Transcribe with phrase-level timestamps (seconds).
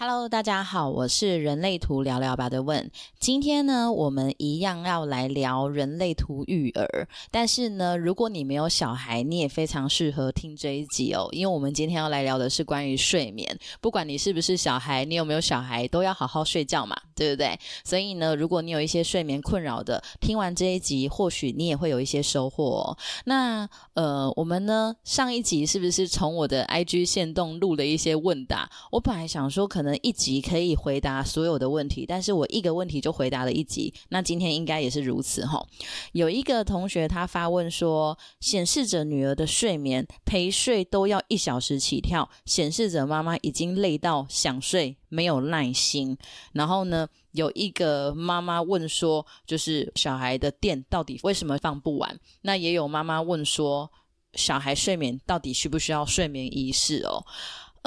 [0.00, 2.88] Hello，大家好，我是人类图聊聊吧的问。
[3.18, 7.08] 今天呢，我们一样要来聊人类图育儿。
[7.32, 13.58] 但是呢，如果你没有小孩，你也非常适合听这一集哦，因为我们今天要来聊的是关于睡眠。
[13.80, 17.58] 不管你是不是小孩，你有没有小孩，都要好好睡觉嘛，对不对？
[17.82, 22.64] 所以呢，如果你有一些睡眠困扰的，听完这一集，或许你也会有一些收获。
[22.64, 22.98] 哦。
[23.24, 28.70] 那呃，我们呢，上一集是不是从我的 IG 线动录了一些问答？
[28.92, 29.87] 我本来想说可能。
[29.96, 33.92] 一集可以回答所有的问题，但是我一个问题就回答了一集。
[34.08, 35.64] 那今天应该也是如此哈。
[36.12, 46.16] 有一个同学他发问说，显示着女儿的睡眠陪睡都要一小时起跳，显示着妈妈已经累到想睡，没有耐心。
[46.52, 52.18] 然后呢，有一个妈妈问说，就是小孩的电到底为什么放不完？
[52.42, 53.90] 那也有妈妈问说，
[54.34, 57.24] 小孩睡眠到底需不需要睡眠仪式哦？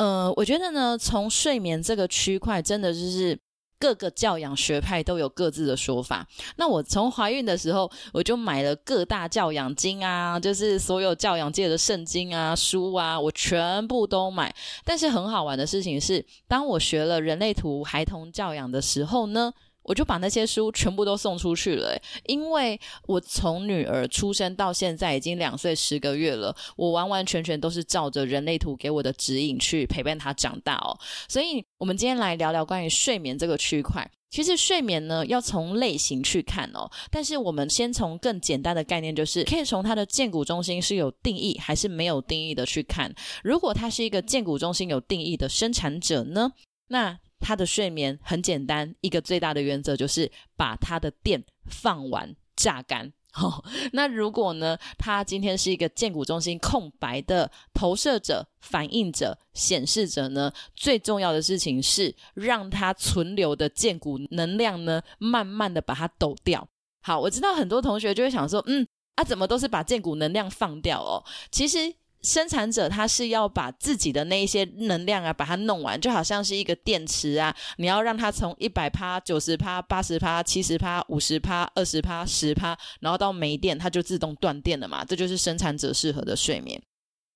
[0.02, 3.38] 呃，我觉得呢，从睡眠这个区块，真的就是
[3.78, 6.28] 各个教养学派都有各自的说法。
[6.56, 14.52] 那我从怀孕的时候，我就买了各大教养经啊，就是所有教养界的圣经啊、书啊，我全部都买。
[14.84, 19.54] 但是很好玩的事情是，当我学了人类图孩童教养的时候呢。
[19.84, 30.98] 我就把那些书全部都送出去了，因为我从女儿出生到现在已经两岁十个月了，我完完全全都是照着人类图给我的指引去陪伴她长大哦。
[31.28, 34.10] 所以，我们今天来聊聊关于睡眠这个区块。
[34.30, 36.90] 其实睡眠呢，要从类型去看哦。
[37.10, 43.14] 但是我们先从更简单的概念，就是可以从它的建骨中心是有定义还是没有定义的去看。
[43.44, 46.54] 如果它是一个建骨中心有定义的生产者呢，
[46.88, 53.12] 那他的睡眠很简单，一个最大的原则就是把他的电放完、榨干。
[53.34, 60.52] 好，那如果呢，他今天是一个建骨中心空白的投射者、反应者、显示者呢？
[60.76, 66.68] 最重要的事情是让他存留的建骨能量呢，慢慢的把它抖掉。
[67.02, 68.86] 好，我知道很多同学就会想说，嗯，
[69.16, 71.24] 啊，怎么都是把建骨能量放掉哦？
[71.50, 71.96] 其实。
[72.22, 85.04] 生产者他是要把自己的那一些能量啊，把它弄完，就好像是一个电池啊，你要让它从一百趴、九十趴、八十趴、七十趴、五十趴、二十趴、十趴，然后到没电，它就自动断电了嘛。
[85.04, 86.82] 这就是生产者适合的睡眠。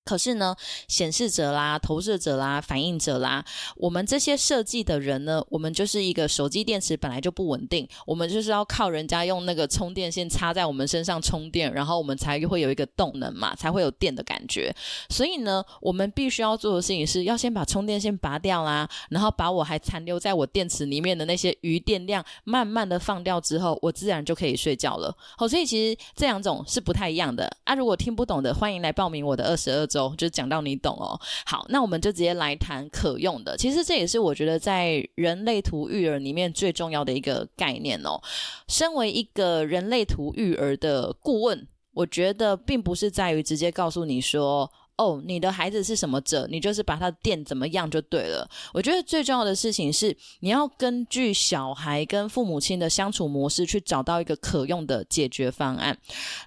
[0.06, 0.54] 可是呢，
[0.86, 3.44] 显示者啦、投射者啦、反应者啦，
[3.74, 14.72] 我们这些设计的人呢，我们就是一个手机电池本来就不稳定，我们就是要靠人家用那个充电线插在我们身上充电，然后我们才会有一个动能嘛，才会有电的感觉。
[15.10, 25.12] 所以呢，我们必须要做的事情是要先把充电线拔掉啦，然后把我还残留在我电池里面的那些余电量慢慢的放掉之后，我自然就可以睡觉了。
[25.36, 27.74] 好，所以其实这两种是不太一样的啊。
[27.74, 29.84] 如果听不懂的，欢迎来报名我的二十二。
[30.16, 31.18] 就讲到你懂哦。
[31.44, 33.56] 好，那我们就直接来谈可用的。
[33.56, 38.20] 其实这也是我觉得在人类图育儿里面最重要的一个概念哦。
[38.68, 48.48] 身为一个人类图育儿的顾问，我觉得并不是在于直接告诉你说，哦，你的孩子是什么者，你就是把他的电怎么样就对了。
[48.74, 55.98] 我觉得最重要的事情是，你要根据小孩跟父母亲的相处模式去找到一个可用的解决方案。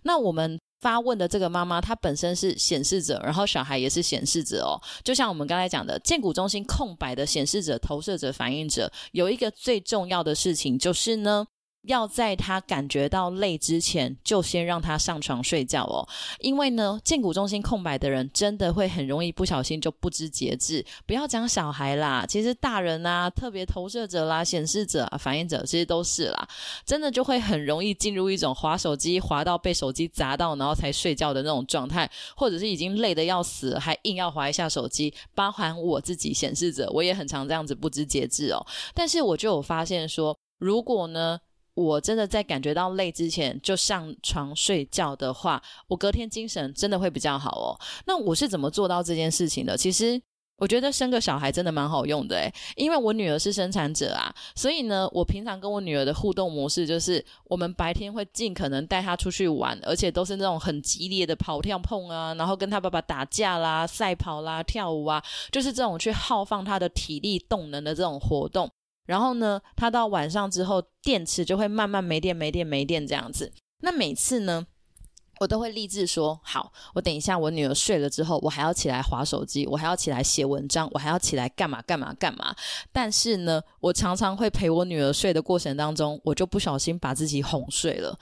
[0.03, 0.59] 那我们。
[0.79, 4.79] 发问的这个妈妈，她本身是显示者，然后小孩也是显示者哦。
[5.03, 11.47] 就像我们刚才讲的，建骨中心空白的显示者、投射者、反应者，有一个最重要的事情就是呢。
[11.83, 16.07] 要在他感觉到累之前，就先让他上床睡觉哦。
[16.39, 20.85] 因为呢，建骨中心空白的人，真的会很容易不小心就不知节制。
[21.07, 26.47] 不要讲小孩啦，其实大人啊，特别投射者啦、显示者、反应者，其实都是啦。
[26.85, 35.13] 真的就会很容易进入一种滑手机滑到被手机砸到，然后才睡觉的那种状态，或者是已经累得要死，还硬要滑一下手机。
[35.33, 38.65] 包含我自己显示者，我也很常这样子不知节制哦。
[38.93, 41.39] 但是我就有发现说，如果呢？
[41.79, 47.79] 我真的在感觉到累之前就上床睡觉的话，我隔天精神真的会比较好哦。
[48.05, 49.77] 那我是怎么做到这件事情的？
[49.77, 50.21] 其实
[50.57, 68.69] 我觉得生个小孩真的蛮好用的诶，因为我女儿是生产者啊，所以呢，我平常跟我女儿的互动模式就是，我们白天会尽可能带她出去玩，而且都是那种很激烈的跑跳碰啊，然后跟她爸爸打架啦、赛跑啦、跳舞啊，就是这种去耗放她的体力动能的这种活动。
[69.09, 73.51] 然后呢，他到晚上之后，电池就会慢慢没电、没电、没电这样子。
[73.81, 74.67] 那每次呢，
[75.39, 82.55] 我都会立志说：好，我等一下我女儿睡了之后，我还要起来划手机，我还要起来写文章，我还要起来干嘛干嘛干嘛。
[82.91, 88.19] 但是呢，我常常会陪我女儿睡的过程当中，我就不小心把自己哄睡了。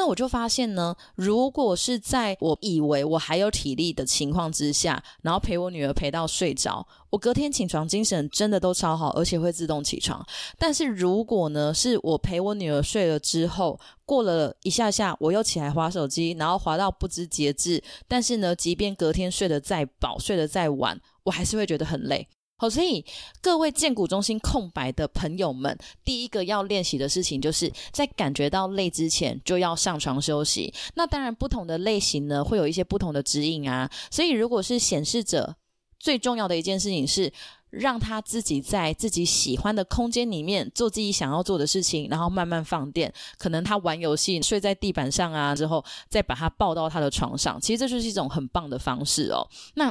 [0.00, 10.26] 那我就发现呢，如果是在我以为我还有体力的情况之下，然后陪我女儿陪到睡着，我隔天起床精神真的都超好，而且会自动起床。
[10.58, 22.26] 但是如果呢，是我陪我女儿睡了之后，过了一下下，我又起来划手机，然后划到不知节制，但是呢，即便隔天睡得再饱，睡得再晚，我还是会觉得很累。
[22.60, 23.02] 好，所以
[23.40, 25.74] 各位建股中心空白的朋友们，
[26.04, 30.70] 第一个要练习的事情，就是在感觉到累之前，就要上床休息。
[30.94, 33.90] 那当然，不同的类型呢，会有一些不同的指引啊。
[34.10, 35.56] 所以，如果是显示者，
[35.98, 37.32] 最重要的一件事情是，
[37.70, 43.10] 让他自己在自己喜欢的空间里面做自己想要做的事情，然后慢慢放电。
[43.38, 47.58] 可能他玩游戏睡在地板上啊，之后再把他抱到他的床上。
[47.58, 49.48] 其实这就是一种很棒的方式哦。
[49.76, 49.90] 那。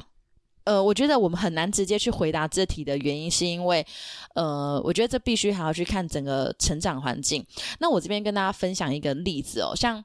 [0.69, 3.83] 呃，我觉得我们很难直接去回答这题的原因，是因为，
[4.36, 7.44] 呃，我觉得这必须还要去看整个成长环境。
[7.80, 10.04] 那我这边跟大家分享一个例子哦，像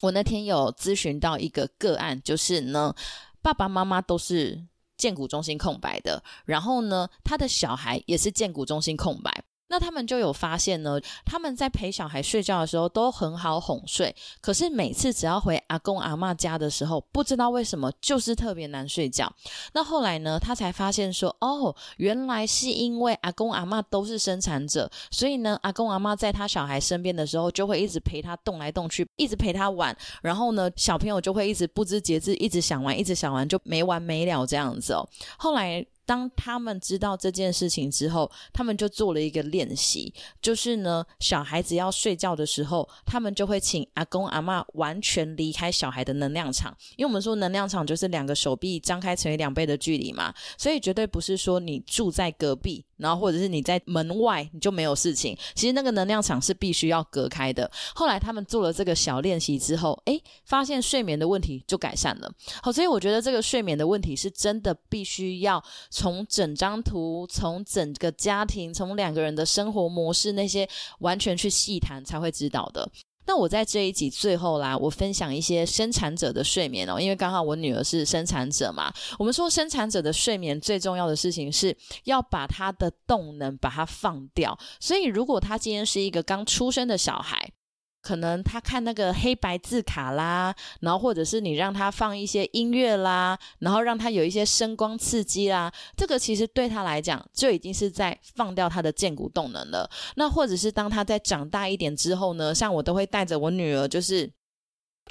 [0.00, 2.94] 我那天有咨询到一个个案，就是呢，
[3.42, 4.64] 爸爸妈妈都是
[4.96, 9.42] 建股中心空白的，然后呢，他的小孩也是建股中心空白。
[9.70, 19.32] 那他们就有发现呢，他们在陪小孩睡觉的时候都很好哄睡，可是每次只要回阿公阿妈家的时候，不知道为什么就是特别难睡觉。
[19.72, 35.08] 那后来呢，他才发现说，哦，原来是因为阿公阿妈都是生产者，所以呢，阿公阿妈在他小孩身边的时候，就会一直陪他动来动去，一直陪他玩，然后呢，小朋友就会一直不知节制，一直想玩，一直想玩，就没完没了这样子哦。
[35.38, 35.86] 后来。
[36.10, 40.12] 当他们知道这件事情之后，他们就做了一个练习，
[40.42, 52.84] 就是呢，小孩子要睡觉的时候，他们就会请阿公阿妈完全离开小孩的能量场，因为我们说能量场就是两个手臂张开成为两倍的距离嘛，所以绝对不是说你住在隔壁。
[53.00, 55.34] 然后或者是你在门外，你就没有事情。
[55.54, 57.70] 其实那个能量场是必须要隔开的。
[57.94, 62.30] 后来他们做了这个小练习之后，诶，发现睡眠的问题就改善了。
[62.62, 65.64] 好，所以我觉得这个睡眠的问题是真的必须要
[66.00, 70.66] 从整张图、从整个家庭、从两个人的生活模式那些
[71.00, 72.90] 完全去细谈才会知道的。
[73.26, 78.90] 那我在这一集最后啦，我分享一些生产者的睡眠哦，因为刚好我女儿是生产者嘛。
[79.18, 87.52] 我们说生产者的睡眠最重要的事情是要把他的动能把它放掉，所以如果他今天是一个刚出生的小孩。
[88.02, 99.88] 可能他看那个黑白字卡啦，然后或者是你让他放一些音乐啦，然后让他有一些声光刺激啦，这个其实对他来讲就已经是在放掉他的健骨动能了。
[100.16, 104.30] 那或者是当他在长大一点之后呢，像我都会带着我女儿，就是。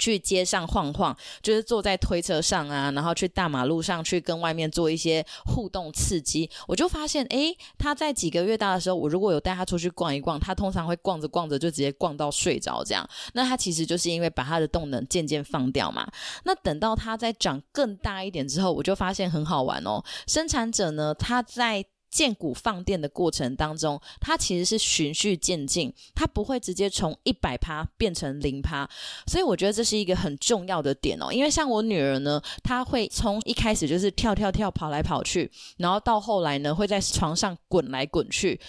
[0.00, 6.50] 去街上晃晃，就是坐在推车上啊，然后去大马路上去跟外面做一些互动刺激。
[6.66, 13.08] 我就发现，诶，他在几个月大的时候，我如果有带他出去逛一逛，他通常会逛着逛着就直接逛到睡着这样。
[13.34, 16.10] 那他其实就是因为把他的动能渐渐放掉嘛。
[16.44, 20.02] 那等到他在长更大一点之后，我就发现很好玩哦。
[20.26, 21.84] 生产者呢，他在。
[22.10, 28.88] 建股放电的过程当中，它其实是循序渐进，它不会直接从一百趴变成零趴，
[29.26, 31.32] 所以我觉得这是一个很重要的点哦。
[31.32, 38.60] 因为像我女儿呢，她会从一开始就是跳跳跳跑来跑去，然后到后来呢会在床上滚来滚去，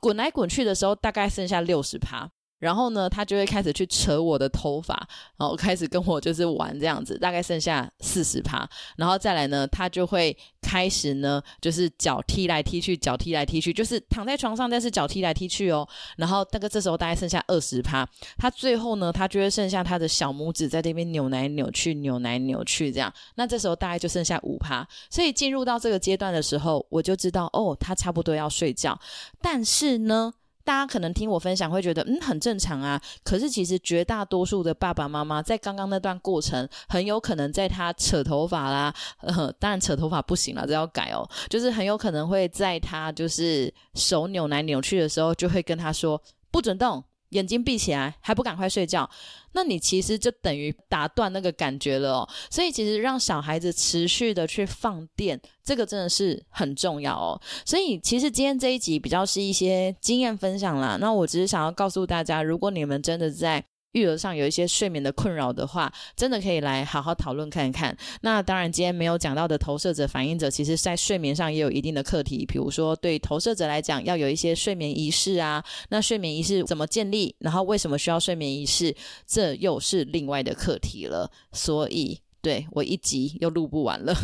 [0.00, 2.30] 滚来滚去的时候大概剩下六十趴。
[2.66, 15.86] 然后呢，他就会开始去扯我的头发，然后开始跟我就是玩这样子，大概剩下四十趴，然后再来呢，他就会开始呢，就是脚踢来踢去，脚踢来踢去，就是躺在床上，但是脚踢来踢去哦。
[16.16, 18.04] 然后那个这时候大概剩下二十趴，
[18.36, 23.14] 他最后呢，他就会剩下他的小拇指在那边扭来扭去，扭来扭去这样。
[23.36, 28.98] 那这时候大概就剩下五趴，所以进入到这个阶段的时候，我就知道哦，他差不多要睡觉，
[29.40, 30.34] 但是呢。
[30.66, 33.00] 大家可能听我分享会觉得，嗯，很正常啊。
[33.22, 41.24] 可是其实绝大多数的爸爸妈妈在刚刚那段过程，很有可能在他扯头发啦，呃，当然扯头发不行了，这要改哦。
[41.48, 46.20] 就是很有可能会在他就是手扭来扭去的时候，就会跟他说
[46.50, 47.04] 不准动。
[47.36, 49.08] 眼睛闭起来，还不赶快睡觉？
[49.52, 52.28] 那你其实就等于打断那个感觉了哦。
[52.50, 57.40] 所以其实让小孩子持续的去放电，这个真的是很重要哦。
[57.64, 60.96] 所以其实今天这一集比较是一些经验分享啦。
[61.00, 63.64] 那我只是想要告诉大家，如果你们真的在。
[63.96, 67.96] 育儿上有一些睡眠的困扰的话，真的可以来好好讨论看看。
[68.20, 72.44] 那当然，今天没有讲到的投射者、反应者，其实在睡眠上也有一定的课题。
[72.44, 75.64] 比如说，对投射者来讲，要有一些睡眠仪式啊。
[75.88, 77.34] 那睡眠仪式怎么建立？
[77.38, 78.94] 然后为什么需要睡眠仪式？
[79.26, 81.30] 这又是另外的课题了。
[81.52, 84.14] 所以，对我一集又录不完了。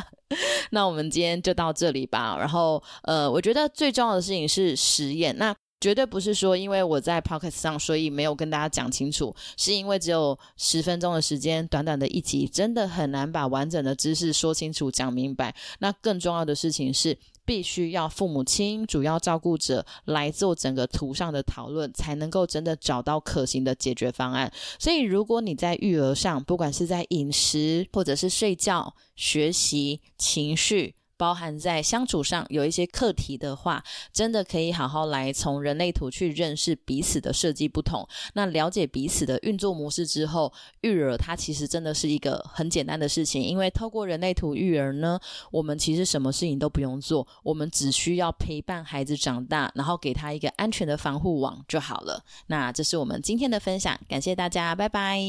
[0.70, 2.36] 那我们今天就到这里吧。
[2.38, 5.36] 然后，呃，我觉得最重要的事情是实验。
[5.36, 15.54] 那绝对不是说因为我在 podcast 上，所以没有跟大家讲清楚，是因为只有十分钟的时间，短短的一集，真的很难把完整的知识说清楚、讲明白。
[15.78, 24.52] 那更重要的事情是，必须要父母亲、主要照顾者来做整个图上的讨论，才能够真的找到可行的解决方案。
[24.78, 38.08] 所以，如果你在育儿上，不管是在饮食，或者是睡觉、学习、情绪，包含在相处上有一些课题的话，真的可以好好来从人类图去认识彼此的设计不同。
[38.32, 40.50] 那了解彼此的运作模式之后，
[40.80, 43.42] 育儿它其实真的是一个很简单的事情。
[43.42, 52.24] 因为透过人类图育儿呢，我们其实什么事情都不用做，我们只需要陪伴孩子长大，然后给他一个安全的防护网就好了。
[52.46, 55.20] 那这是我们今天的分享，感谢大家，拜拜。